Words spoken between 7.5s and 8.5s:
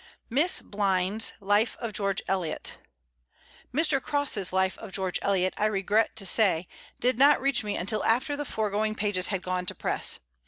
me until after the